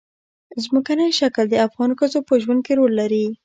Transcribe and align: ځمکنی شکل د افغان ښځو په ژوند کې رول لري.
ځمکنی 0.63 1.09
شکل 1.19 1.45
د 1.49 1.55
افغان 1.67 1.91
ښځو 1.99 2.19
په 2.27 2.33
ژوند 2.41 2.61
کې 2.65 2.73
رول 2.79 2.91
لري. 3.01 3.25